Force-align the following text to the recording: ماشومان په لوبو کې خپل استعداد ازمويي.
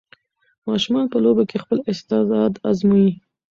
ماشومان 0.67 1.05
په 1.13 1.17
لوبو 1.23 1.43
کې 1.49 1.57
خپل 1.63 1.77
استعداد 1.91 2.53
ازمويي. 2.69 3.11